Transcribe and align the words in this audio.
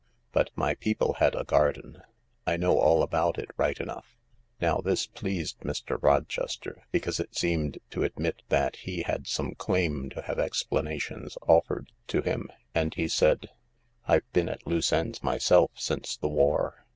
But 0.31 0.49
ny 0.57 0.73
people 0.73 1.17
had 1.19 1.35
a 1.35 1.43
garden. 1.43 2.01
I 2.47 2.57
know 2.57 2.79
all 2.79 3.03
about 3.03 3.37
it 3.37 3.51
right 3.55 3.79
enough." 3.79 4.17
Now 4.59 4.77
this 4.77 5.05
pleased 5.05 5.59
Mr. 5.59 6.01
Rochester, 6.01 6.81
because 6.91 7.19
it 7.19 7.35
seemed 7.37 7.77
to 7.91 8.01
admit 8.03 8.41
that 8.49 8.77
he 8.77 9.03
had 9.03 9.27
some 9.27 9.53
claim 9.53 10.09
to 10.09 10.23
have 10.23 10.39
explanations 10.39 11.37
offered 11.47 11.91
to 12.07 12.23
him, 12.23 12.49
and 12.73 12.95
he 12.95 13.07
said:" 13.07 13.49
I've 14.07 14.25
been 14.33 14.49
at 14.49 14.65
loose 14.65 14.91
ends 14.91 15.21
myself 15.21 15.69
since 15.75 16.17
the 16.17 16.29
war." 16.29 16.83